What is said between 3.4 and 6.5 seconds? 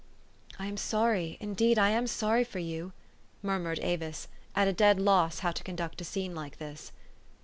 mur mured Avis, at a dead loss how to conduct a scene